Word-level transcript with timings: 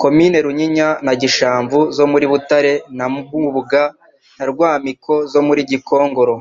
Komini 0.00 0.36
Runyinya 0.44 0.88
na 1.06 1.12
Gishamvu 1.20 1.78
zo 1.96 2.04
muri 2.12 2.24
Butare 2.32 2.72
na 2.96 3.06
Mubuga 3.42 3.82
na 4.36 4.44
Rwamiko 4.50 5.14
zo 5.32 5.40
muri 5.46 5.60
Gikongoro) 5.70 6.34